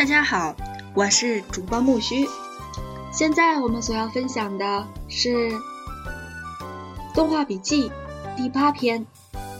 [0.00, 0.56] 大家好，
[0.94, 2.26] 我是主播木须。
[3.12, 5.52] 现在我们所要分享的是
[7.12, 7.92] 动画笔记
[8.34, 9.04] 第八篇：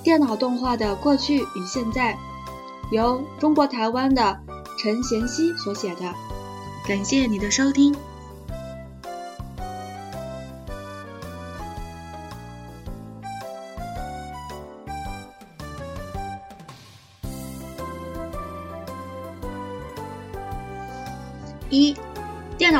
[0.02, 2.16] 电脑动画的过去与现在，
[2.90, 4.40] 由中国台湾的
[4.78, 6.14] 陈贤熙所写的。
[6.88, 7.94] 感谢你的收听。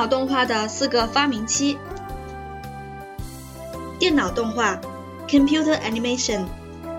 [0.00, 1.76] 脑动画的四个发明期。
[3.98, 4.80] 电脑动画
[5.28, 6.46] （Computer Animation）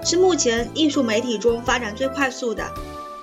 [0.03, 2.71] 是目前艺术媒体中发展最快速的。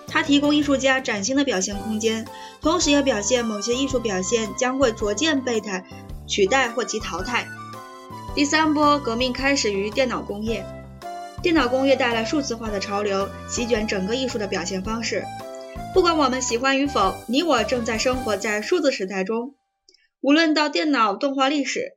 [0.08, 2.26] 它提供艺术家崭新的表现空间，
[2.60, 5.84] 同时也表现某些艺术表现将会逐渐被它
[6.26, 7.46] 取代或其淘汰。
[8.34, 10.66] 第三波革命开始于电脑工业，
[11.40, 15.22] 电脑工业带来数字化的潮流，席卷整个艺术的表现方式。
[15.94, 19.54] 不管我们喜欢与否，你我正在生活在数字时代中。
[20.20, 21.96] 无论到电脑动画历史，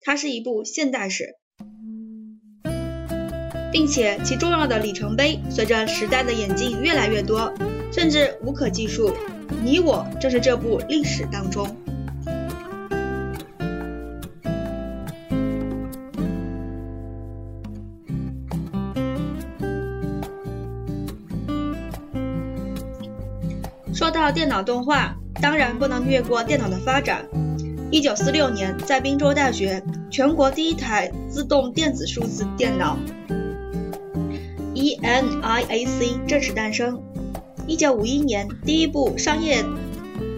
[0.00, 1.36] 它是一部现代史，
[3.70, 7.52] 并且其重要的里程碑随着时代的演进越来越多，
[7.92, 9.14] 甚至无可计数。
[9.62, 11.76] 你我正是这部历史当中。
[23.92, 27.26] 说到电脑动画，当然不能越过电脑的发展。
[27.90, 32.98] 一九四六年，在滨州大学，全国第一台自动电子数字电脑
[34.74, 37.00] ENIAC 正式诞生。
[37.66, 39.64] 一九五一年，第一部商业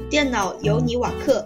[0.08, 1.44] 电脑尤尼瓦克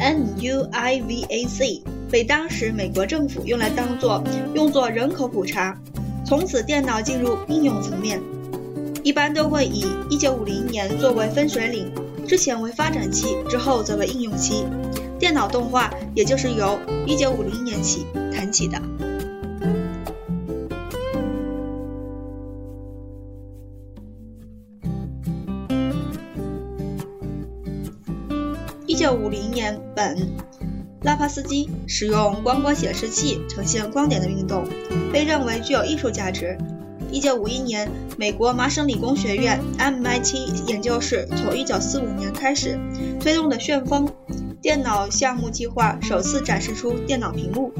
[0.00, 4.20] NUIVAC 被当时美国政府用来当做
[4.54, 5.80] 用作人口普查，
[6.26, 8.20] 从此电脑进入应用层面。
[9.04, 11.90] 一般都会以1950年作为分水岭，
[12.26, 14.64] 之前为发展期，之后则为应用期。
[15.20, 18.80] 电脑动画也就是由1950年起谈起的。
[28.88, 30.16] 1950年，本
[31.02, 34.64] 拉帕斯基使用光波显示器呈现光点的运动，
[35.12, 36.56] 被认为具有艺术价值。
[37.12, 42.78] 一九五一年，美国麻省理工学院 MIT 研究室从一九四五年开始
[43.20, 44.08] 推动的旋风
[44.62, 47.72] 电脑项目计划，首次展示出电脑屏幕。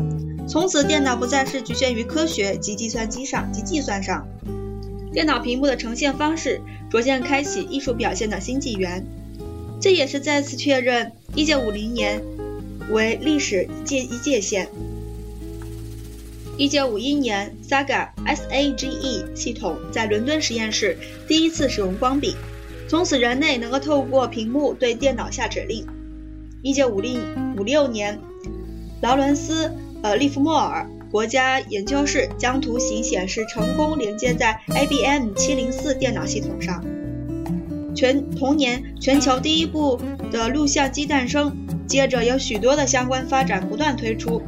[0.49, 4.27] 从此，电脑不再是局限于科学及计算机上及计算上，
[5.13, 6.59] 电脑屏幕的呈现方式
[6.91, 9.05] 逐渐开启艺术表现的新纪元。
[9.79, 12.23] 这也是再次确认一九五零年
[12.91, 14.67] 为历史界一界限。
[16.57, 20.97] 一九五一年，Saga SAGE 系统在伦敦实验室
[21.29, 22.37] 第一次使用光笔，
[22.89, 25.87] 从此人类能够透过屏幕对电脑下指令。
[26.63, 27.19] 一九五零
[27.57, 28.21] 五六年，
[29.01, 29.73] 劳伦斯
[30.03, 36.85] 呃利弗莫尔国家研究室将图形显示成功连接在 IBM 七零四电脑系统上。
[37.95, 39.99] 全同年，全球第一部
[40.31, 41.57] 的录像机诞生，
[41.87, 44.43] 接着有许多的相关发展不断推出。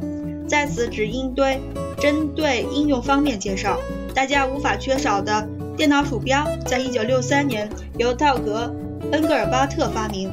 [0.47, 1.59] 在此只应对
[1.99, 3.79] 针对应用方面介绍，
[4.13, 8.71] 大家无法缺少的电脑鼠标，在一九六三年由道格
[9.11, 10.31] 恩格尔巴特发明。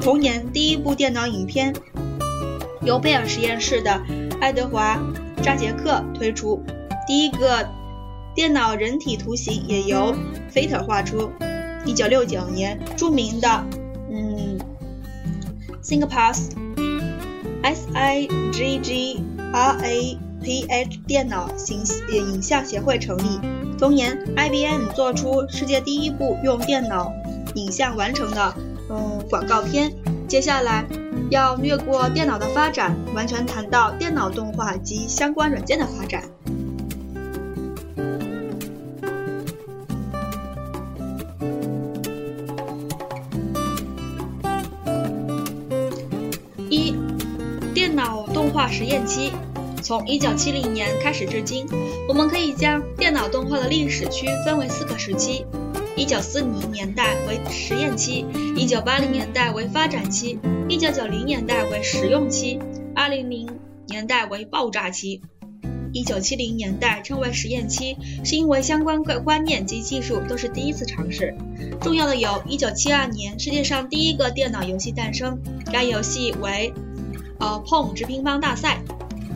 [0.00, 1.74] 同年，第一部电脑影片
[2.82, 4.00] 由贝尔实验室的
[4.40, 4.98] 爱德华
[5.42, 6.62] 扎杰克推出，
[7.06, 7.68] 第一个
[8.34, 10.14] 电脑人体图形也由
[10.50, 11.30] 菲特画出。
[11.84, 13.64] 一九六九年，著名的
[14.10, 14.58] 嗯
[15.82, 16.50] ，ThinkPads
[17.62, 19.22] S I G G。
[19.52, 23.38] RAPH 电脑形影像协会成立。
[23.78, 27.12] 同年，IBM 做出世界第一部用电脑
[27.54, 28.54] 影像完成的
[28.92, 29.90] 嗯广告片。
[30.28, 30.86] 接下来
[31.30, 36.22] 要略过电脑的发展，完全谈到电脑动画及相关软件的发展。
[46.70, 46.94] 一、
[47.74, 49.32] 电脑动画实验期。
[49.82, 51.66] 从一九七零年开始至今，
[52.08, 55.44] 我们可以将电脑动画的历史区分为四个时期：
[55.94, 58.24] 一九四零年代为实验期，
[58.56, 62.58] 一九八零年代为发展期，一九九零年代为实用期，
[62.94, 63.48] 二零零
[63.88, 65.20] 年代为爆炸期。
[65.92, 71.36] 一九七零年代称为实验期，是因为相关观观念及技术都是第一次尝试。
[71.82, 75.38] 重要的有：一九七二年世界上第一个电脑游戏诞生，
[75.70, 76.72] 该游戏为
[77.38, 78.80] 呃碰直乒乓大赛。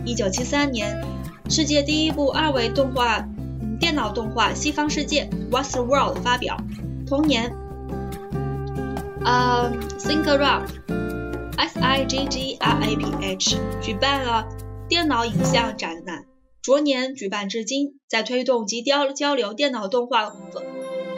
[0.06, 1.05] 一九七三年，
[1.50, 3.29] 世界第一部二维动画
[3.97, 6.57] 脑动画《西方世界》（What's the World） 发表。
[7.09, 7.53] 同年，
[9.25, 14.47] 呃，Sigraph，S I G G R A P H，举办了
[14.89, 16.27] 电脑影像展览，
[16.63, 20.33] 逐年举办至今，在推动及交交流电脑动画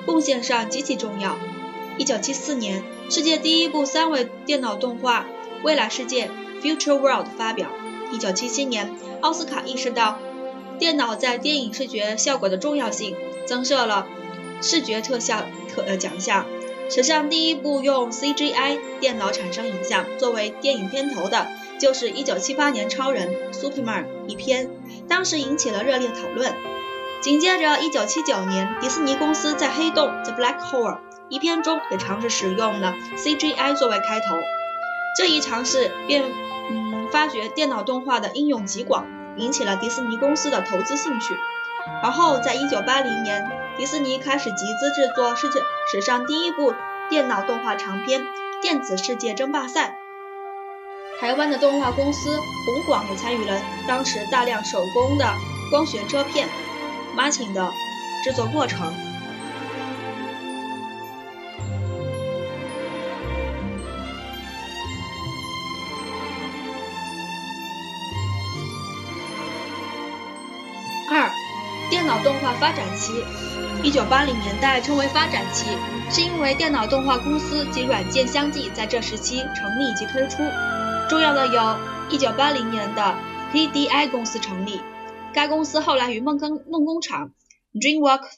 [0.06, 1.36] 贡献上极其重要。
[1.98, 5.22] 一九七四年，世界第一部三维电脑动画
[5.64, 6.28] 《未来世界》
[6.62, 7.68] （Future World） 发表。
[8.12, 10.18] 一九七七年，奥斯卡意识到
[10.78, 13.16] 电脑在电影视觉效果的重要性，
[13.46, 14.06] 增设了
[14.62, 15.44] 视觉特效
[15.74, 16.46] 特呃奖项。
[16.90, 21.46] 史上第一部用 CGI 电脑产生影像作为电影片头的，
[21.78, 24.70] 就是一九七八年《超人》（Superman） 一片，
[25.06, 26.54] 当时引起了热烈讨论。
[27.20, 30.98] 紧接着，一九七九年，迪士尼公司在《黑洞》（The Black Hole）
[31.28, 34.26] 一片中也尝试使用了 CGI 作为开头，
[35.16, 36.22] 这一尝试便
[36.70, 39.04] 嗯发觉电脑动画的应用极广，
[39.38, 41.36] 引起了迪士尼公司的投资兴趣。
[42.02, 46.74] 而后，在一九八零年，迪士尼开始集资制作世界史上第一部
[47.08, 48.20] 电脑动画长片
[48.60, 49.96] 《电子世界争霸赛》。
[51.20, 55.26] 台湾的动画公司宏广也参与了当时大量手工的
[55.70, 56.48] 光学遮片
[57.16, 57.72] machin 的
[58.22, 58.92] 制作过程。
[72.22, 73.12] 动画发展期。
[73.82, 75.66] 一九八零年代称为发展期，
[76.10, 80.42] 是因为电脑动画公司及软件相继在这时期成立及推出。
[81.08, 81.76] 重要的有
[82.10, 83.14] 一九八零年的
[83.52, 84.80] PDI 公司成立，
[85.32, 87.30] 该公司后来与梦工梦工厂
[87.72, 88.28] DreamWorks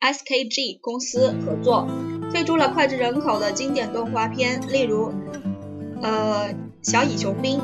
[0.00, 1.88] SKG 公司合作，
[2.30, 5.12] 推出了脍炙人口的经典动画片，例如
[6.00, 7.60] 呃小蚁雄兵、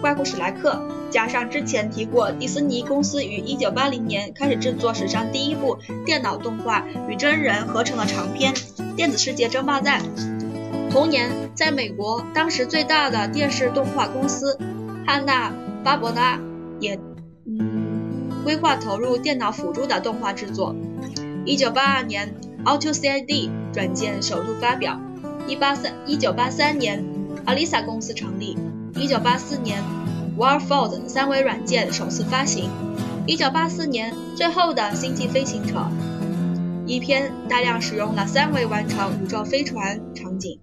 [0.00, 0.82] 怪物史莱克。
[1.12, 5.76] 加上之前提过，迪士尼公司于一九八零年开始制作史上第一部
[6.06, 8.54] 电脑动画与真人合成的长片
[8.96, 10.02] 《电子世界争霸战》。
[10.90, 14.58] 同年，在美国，当时最大的电视动画公司
[15.06, 15.50] 汉娜·
[15.84, 16.40] 巴伯拉
[16.80, 16.98] 也
[17.46, 20.74] 嗯规划投入电脑辅助的动画制作。
[21.44, 22.34] 一九八二年
[22.64, 24.98] ，AutoCAD 软件首度发表。
[25.46, 27.04] 一八三一九八三年
[27.44, 28.56] ，Alisa 公司成立。
[28.94, 29.82] 一九八四年。
[30.42, 32.68] Warfold 三维软件首次发行。
[33.28, 35.86] 一九八四年，最后的星际飞行者
[36.84, 40.58] 一篇大量使用了三维完成宇宙飞船场景。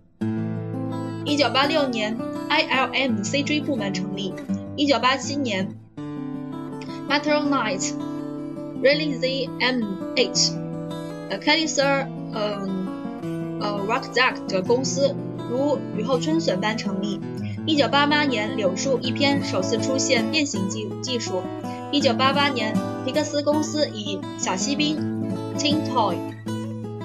[1.23, 2.17] 一九八六年
[2.49, 4.33] ，ILM CG 部门成立。
[4.75, 7.97] 一九八七年 m a t e r o n i t e
[8.83, 10.51] Release M8，
[11.29, 15.15] 呃 k a l i s e r 嗯，呃 Rockzack 的公司
[15.49, 17.21] 如雨后春笋般成立。
[17.69, 21.43] 一九八八年，柳树一篇首次出现变形技技术。
[21.91, 22.73] 一九八八年，
[23.05, 24.97] 皮克斯公司以《小锡兵》
[25.59, 26.15] （Tin Toy）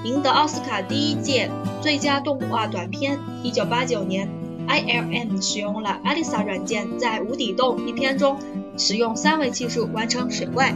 [0.03, 1.51] 赢得奥斯卡第一届
[1.83, 3.19] 最佳动画短片。
[3.43, 4.27] 一九八九年
[4.67, 8.39] ，ILM 使用了 Alisa 软件，在《无底洞》一篇中
[8.75, 10.73] 使用三维技术完成水怪。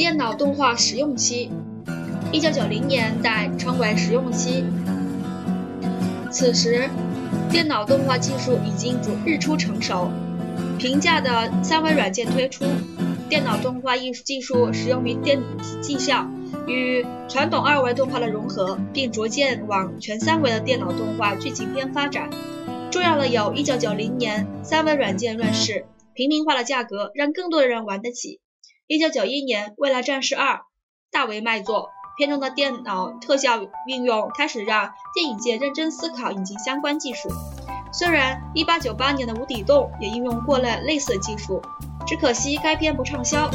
[0.00, 1.50] 电脑动画实用期，
[2.32, 4.64] 一九九零年代称为实用期。
[6.30, 6.88] 此时，
[7.50, 10.10] 电脑动画技术已经逐日出成熟，
[10.78, 12.64] 平价的三维软件推出，
[13.28, 16.26] 电脑动画艺术技术使用于电子技校，
[16.66, 22.30] 与传统二维动画的融合，并逐渐往全三维的电脑动画剧情片发展。
[22.90, 28.40] 重要的有一九九零年三维软件问世，平民化的价格让更多的人玩得起。
[28.90, 30.54] 一九九一年，《未来战士二》
[31.12, 37.28] 大为卖座，片中的电脑特效运用开始让电影界认真思考引进相关技术。
[37.92, 41.62] 虽然一八九八年的《无底洞》也应用过了类似技术，
[42.04, 43.48] 只可惜该片不畅销，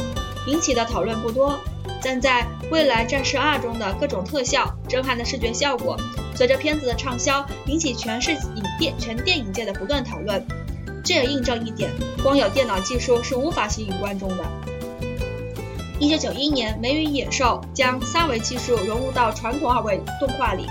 [0.46, 1.60] 引起的讨论不多。
[2.02, 5.98] 但在《未来战士二》中的各种特效、震撼的视觉效果，
[6.34, 10.42] 随着片子的畅销，引起全市影电全电影界的不断讨论。
[11.04, 11.90] 这也印证一点：
[12.22, 14.42] 光有电脑技术是无法吸引观众的。
[15.98, 20.66] 一九九一年，《美与野兽》将三维技术融入到传统二维动画里。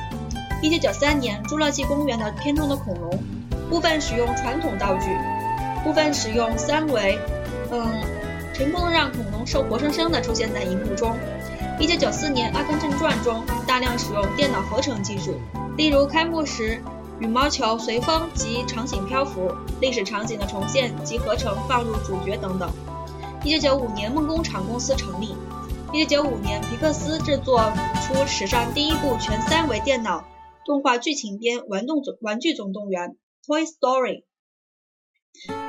[0.62, 3.20] 一九九三年，《侏罗纪公园》的片中的恐龙，
[3.68, 5.10] 部分使用传统道具，
[5.84, 7.18] 部分使用三维，
[7.72, 8.04] 嗯，
[8.54, 11.18] 成功的让恐龙兽活生生的出现在荧幕中。
[11.80, 15.34] 一九九四年，《阿甘正传》中大量使用电脑合成技术，
[15.76, 16.80] 例如开幕时
[17.20, 19.52] 羽毛球随风及场景漂浮、
[19.82, 22.70] 历史场景的重现及合成放入主角等等。
[23.46, 25.36] 一九九五年，梦工厂公司成立。
[25.94, 27.72] 一九九五年，皮克斯制作
[28.02, 30.26] 出史上第一部全三维电脑
[30.66, 33.10] 动画剧情片《玩动总玩具总动员》。
[33.46, 34.24] Toy Story》。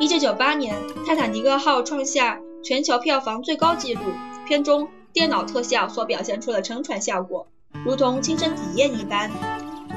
[0.00, 0.74] 一九九八年，
[1.06, 4.00] 《泰坦尼克号》创下全球票房最高纪录，
[4.48, 7.46] 片中电脑特效所表现出的沉船效果，
[7.84, 9.30] 如同亲身体验一般。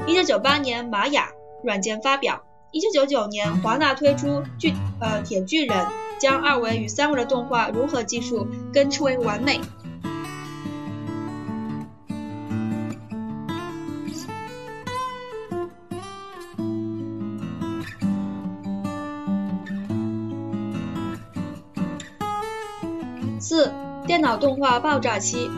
[0.06, 1.30] 一九九八年，玛雅
[1.64, 2.42] 软件发表。
[2.72, 5.86] 一九九九年，华纳推出巨呃铁巨人，
[6.20, 9.58] 将二维与三维的动画融合技术更称为完美。
[23.40, 23.72] 四、
[24.06, 25.50] 电脑动画爆炸期，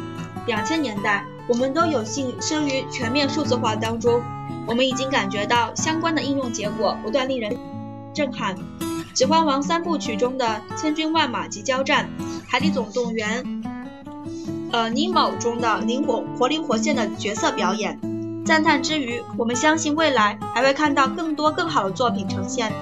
[0.47, 4.23] 两千年代，我们都有幸生于全面数字化当中。
[4.69, 7.59] 我们已经感觉到相关的应用结果不断令人
[8.15, 8.57] 震撼，
[9.15, 12.09] 《指环王》三部曲中的千军万马及交战，
[12.49, 13.45] 《海底总动员》
[14.73, 18.01] 呃《尼莫》中的灵活活灵活现的角色表演，
[18.47, 22.73] 赞叹之余，我们相信未来还会看到更多更好的作品呈现。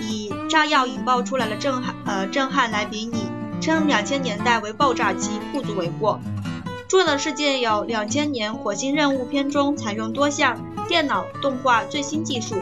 [0.00, 3.28] 以炸药引爆出来的震撼呃震撼来比拟，
[3.60, 6.18] 称两千年代为爆炸期不足为过。
[6.88, 10.58] 重要的事件有两千年火星任务片中采用多项
[10.88, 12.56] 电脑动画最新技术，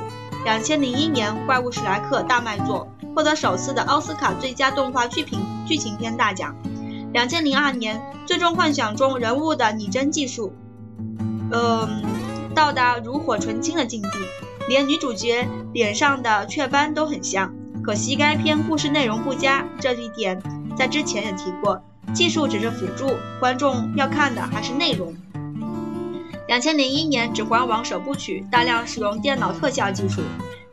[0.45, 6.55] 两千零一年怪物史莱克大卖座获得首次的奥斯卡最佳动画剧评剧情片大奖，
[7.13, 10.53] 两千零二年最终幻想中人物的拟真技术，
[11.51, 12.03] 嗯，
[12.55, 14.09] 到达炉火纯青的境地，
[14.69, 17.53] 连女主角脸上的雀斑都很像。
[17.83, 20.43] 可惜该片故事内容不佳，这一点
[20.77, 21.83] 在之前也提过。
[22.15, 23.11] 技术只是辅助，
[23.41, 25.15] 观众要看的还是内容。
[26.47, 30.23] 两千零一年《指环王》首部曲大量使用电脑特效技术，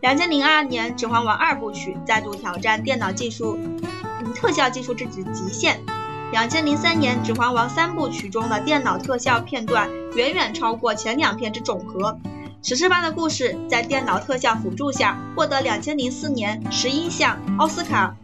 [0.06, 3.58] 两千零二年《指环王》二部曲再度挑战电脑技术，
[4.36, 5.82] 特效技术之极极限。
[6.32, 12.20] 两千零三年《指环王》三部曲中的电脑特效片段远远超过前两片之总和，
[12.62, 18.16] 史诗般的故事在电脑特效辅助下获得两千零四年十一项奥斯卡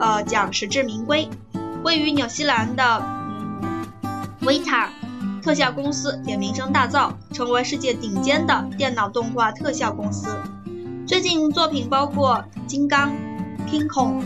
[0.00, 1.30] 呃奖，实至名归。
[1.84, 3.00] 位于纽西兰的
[3.62, 3.86] 嗯
[4.40, 4.90] 维塔
[5.40, 10.36] 特效公司也名声大噪，成为世界顶尖的电脑动画特效公司。
[11.08, 13.08] 最近作品包括《金刚》
[13.70, 14.22] 《King Kong》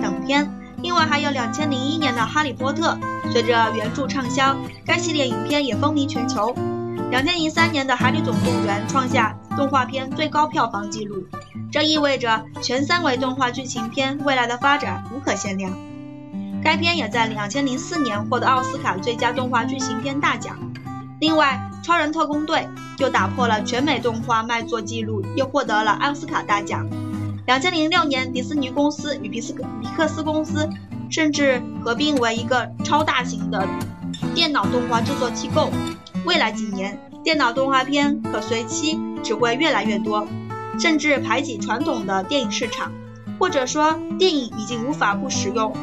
[0.00, 0.48] 等片，
[0.80, 2.96] 另外还有2001年的《哈利波特》。
[3.32, 4.54] 随着原著畅销，
[4.86, 6.54] 该系列影片也风靡全球。
[7.10, 11.26] 2003年的《海底总动员》创下动画片最高票房纪录，
[11.72, 15.72] 这意味着全三维动画剧情片未来的发展无可限量。
[16.62, 20.56] 该片也在两千零四年获得奥斯卡最佳动画剧情片大奖。
[21.18, 22.68] 另外，《超人特工队》
[22.98, 26.86] 又打破了全美动画卖座纪录，又获得了奥斯卡大奖。
[27.46, 29.62] 两千零六年，迪士尼公司与皮斯皮
[29.96, 30.68] 克斯公司
[31.10, 33.68] 甚至合并为一个超大型的
[34.34, 35.70] 电脑动画制作机构。
[36.24, 40.26] 未来几年，电脑动画片可随期只会越来越多，
[40.78, 42.92] 甚至排挤传统的电影市场，
[43.38, 45.76] 或者说，电影已经无法不使用。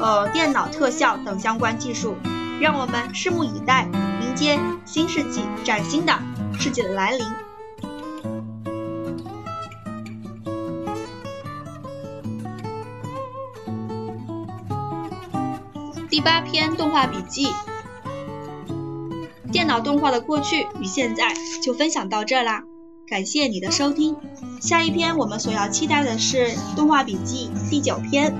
[0.00, 2.16] 呃，电脑特效等相关技术，
[2.58, 3.86] 让我们拭目以待，
[4.22, 6.18] 迎接新世纪崭新的
[6.62, 7.26] 世界的来临。
[16.08, 17.48] 第八篇动画笔记：
[19.50, 22.62] 电脑动画的过去与现在，就分享到这啦。
[23.08, 24.16] 感谢你的收听，
[24.60, 28.36] 下一篇我们所要期待的是动画笔记第九篇。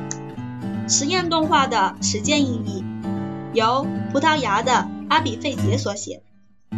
[0.88, 2.84] 实验动画的实践意义，
[3.52, 6.22] 由葡萄牙的阿比费杰所写。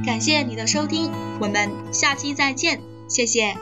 [0.04, 1.10] 感谢你的收听，
[1.40, 3.54] 我们下期再见，谢谢。